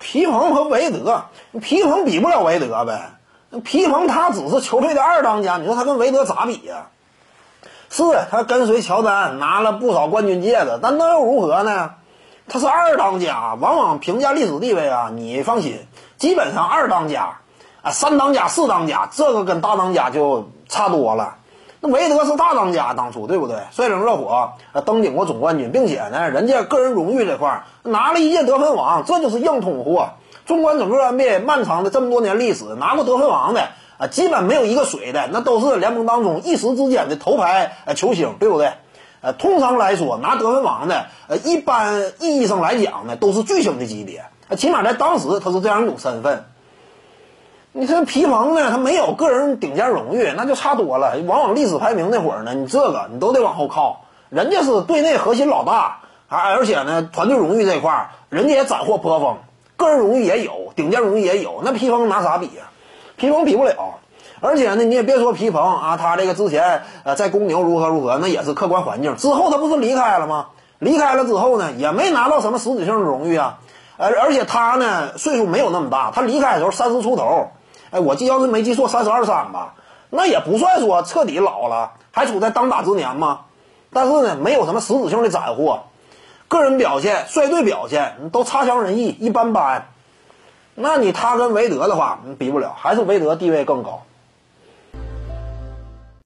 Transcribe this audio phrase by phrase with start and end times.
[0.00, 1.24] 皮蓬和韦德，
[1.60, 3.12] 皮蓬比不了韦德呗。
[3.64, 6.86] 皮蓬他只是球队的二当家，你说他跟韦德咋比呀？
[7.90, 11.92] 是他跟随乔丹拿了不少冠军戒指，但那又如何呢？
[12.48, 17.38] 他是二当家，往往评价历史地位啊，你放心，基本上二当家
[17.82, 21.36] 啊，三当家、四当家，这个跟大当家就差多了。
[21.84, 23.58] 那韦德是大当家，当初对不对？
[23.70, 30.12] 率领热火呃登顶过总冠军，并且呢，人家个人荣誉这块拿了一届得分王，这就是硬通货。
[30.46, 33.68] 纵观整个 NBA 漫长的这么多年历史，拿过得分王的
[33.98, 38.72] 啊，基本没有一个水的，那都是联盟当中一时之间的头牌呃球星，对不对？
[39.20, 46.46] 呃，通常来说，拿得分王的，呃，一般意义上来讲呢，都是巨星的级别，呃，起码在当时他是这样一种身份。
[47.76, 51.16] 你说皮蓬呢，他没有个人顶尖荣誉，那就差多了。
[51.26, 55.98] 往往历史排名那会儿呢，你这个你都得往后靠，人家是队内核心老大，
[56.28, 59.38] 啊，而且呢，团队荣誉这块儿，人家也斩获颇丰。
[59.76, 62.70] 个人荣誉也有，顶尖荣誉也有，那皮蓬拿啥比呀？
[63.16, 63.96] 皮蓬比不了，
[64.40, 69.16] 而且呢，你也别说皮蓬啊，他这个之前呃在公牛如何如何，那也是客观环境。
[69.16, 70.46] 之后他不是离开了吗？
[70.78, 73.58] 离开了之后呢，也没拿到什么实质性的荣誉啊。
[73.96, 77.48] 而而且他呢，岁数没有那么大，他离开的时候三十出头，
[77.94, 79.74] 哎，我记要是没记错，三十二三吧，
[80.10, 83.42] 那也不算说彻底老了，还处在当打之年嘛。
[83.92, 85.84] 但是呢，没有什么实质性的斩获。
[86.48, 89.86] 个人表现、率队表现都差强人意，一般般。
[90.74, 94.02] 那你他跟韦德的话，比不了，还是韦德地位更高。